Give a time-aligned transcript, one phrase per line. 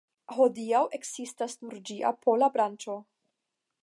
[0.35, 2.97] Hodiaŭ ekzistas nur ĝia pola branĉo.